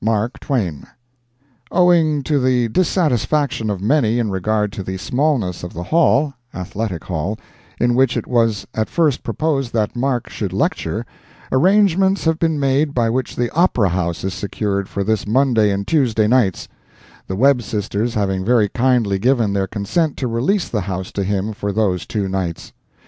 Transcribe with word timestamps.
Mark 0.00 0.38
Twain." 0.38 0.86
Owing 1.72 2.22
to 2.22 2.38
the 2.38 2.68
dissatisfaction 2.68 3.70
of 3.70 3.80
many 3.80 4.20
in 4.20 4.30
regard 4.30 4.70
to 4.74 4.84
the 4.84 4.96
smallness 4.98 5.64
of 5.64 5.72
the 5.72 5.82
hall 5.82 6.32
[Athletic 6.54 7.02
Hall], 7.02 7.36
in 7.80 7.96
which 7.96 8.16
it 8.16 8.28
was 8.28 8.68
at 8.72 8.88
first 8.88 9.24
proposed 9.24 9.72
that 9.72 9.96
Mark 9.96 10.28
should 10.28 10.52
lecture, 10.52 11.04
arrangements 11.50 12.24
have 12.24 12.38
been 12.38 12.60
made 12.60 12.94
by 12.94 13.10
which 13.10 13.34
the 13.34 13.50
Opera 13.50 13.88
House 13.88 14.22
is 14.22 14.32
secured 14.32 14.88
for 14.88 15.02
this 15.02 15.26
Monday 15.26 15.72
and 15.72 15.88
Tuesday 15.88 16.28
nights: 16.28 16.68
the 17.26 17.34
Webb 17.34 17.60
sisters 17.60 18.14
having 18.14 18.44
very 18.44 18.68
kindly 18.68 19.18
given 19.18 19.52
their 19.54 19.66
consent 19.66 20.16
to 20.18 20.28
release 20.28 20.68
the 20.68 20.82
house 20.82 21.10
to 21.10 21.24
him 21.24 21.52
for 21.52 21.72
those 21.72 22.06
two 22.06 22.28
nights. 22.28 22.72